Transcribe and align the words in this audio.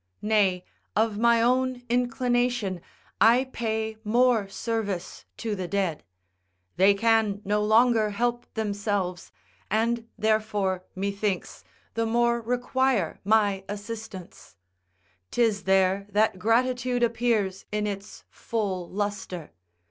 Nay, 0.23 0.63
of 0.95 1.19
my 1.19 1.43
own 1.43 1.83
inclination, 1.87 2.81
I 3.29 3.43
pay 3.53 3.97
more 4.03 4.47
service 4.49 5.25
to 5.37 5.53
the 5.55 5.67
dead; 5.67 6.03
they 6.75 6.95
can 6.95 7.39
no 7.45 7.63
longer 7.63 8.09
help 8.09 8.51
themselves, 8.55 9.31
and 9.69 10.07
therefore, 10.17 10.85
methinks, 10.95 11.63
the 11.93 12.07
more 12.07 12.41
require 12.41 13.19
my 13.23 13.63
assistance: 13.69 14.55
'tis 15.29 15.65
there 15.65 16.07
that 16.09 16.39
gratitude 16.39 17.03
appears 17.03 17.65
in 17.71 17.85
its 17.85 18.23
full 18.31 18.89
lustre. 18.89 19.51